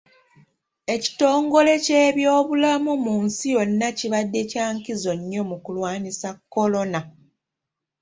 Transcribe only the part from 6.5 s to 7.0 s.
kolona.